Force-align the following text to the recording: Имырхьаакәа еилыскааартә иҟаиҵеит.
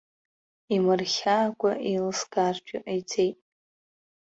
Имырхьаакәа 0.75 1.71
еилыскааартә 1.87 2.71
иҟаиҵеит. 2.75 3.37